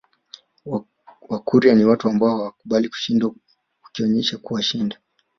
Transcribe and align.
Wakurya 1.29 1.73
ni 1.75 1.85
watu 1.85 2.09
ambao 2.09 2.29
hawakubali 2.37 2.89
kushindwa 2.89 3.35
ukionesha 3.89 4.37
kuwashinda 4.37 4.97